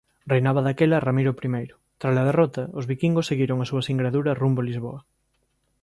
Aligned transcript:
Reinaba 0.31 0.65
daquela 0.67 1.03
Ramiro 1.07 1.31
I. 1.65 1.67
Trala 2.01 2.27
derrota 2.29 2.63
os 2.79 2.87
viquingos 2.91 3.27
seguiron 3.29 3.57
a 3.59 3.69
súa 3.71 3.85
singradura 3.89 4.37
rumbo 4.41 4.61
Lisboa. 4.69 4.99